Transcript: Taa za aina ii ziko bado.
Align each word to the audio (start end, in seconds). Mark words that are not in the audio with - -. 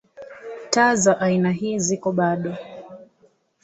Taa 0.69 0.95
za 0.95 1.19
aina 1.19 1.51
ii 1.61 1.79
ziko 1.79 2.11
bado. 2.11 2.53